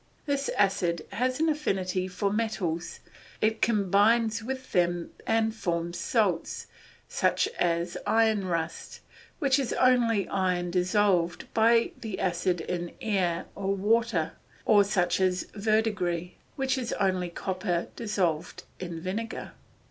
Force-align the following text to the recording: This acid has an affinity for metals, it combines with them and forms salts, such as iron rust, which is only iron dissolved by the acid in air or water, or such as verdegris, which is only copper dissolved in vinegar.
This 0.25 0.49
acid 0.57 1.05
has 1.11 1.39
an 1.39 1.47
affinity 1.47 2.07
for 2.07 2.33
metals, 2.33 3.01
it 3.39 3.61
combines 3.61 4.41
with 4.43 4.71
them 4.71 5.11
and 5.27 5.53
forms 5.53 5.99
salts, 5.99 6.65
such 7.07 7.47
as 7.59 7.97
iron 8.07 8.45
rust, 8.47 9.01
which 9.37 9.59
is 9.59 9.73
only 9.73 10.27
iron 10.29 10.71
dissolved 10.71 11.45
by 11.53 11.91
the 12.01 12.19
acid 12.19 12.61
in 12.61 12.93
air 12.99 13.45
or 13.53 13.75
water, 13.75 14.31
or 14.65 14.83
such 14.83 15.19
as 15.21 15.43
verdegris, 15.53 16.31
which 16.55 16.79
is 16.79 16.93
only 16.93 17.29
copper 17.29 17.89
dissolved 17.95 18.63
in 18.79 18.99
vinegar. 18.99 19.51